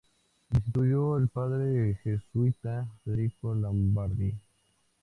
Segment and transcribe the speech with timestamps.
[0.51, 4.33] Sustituyó al padre jesuita Federico Lombardi.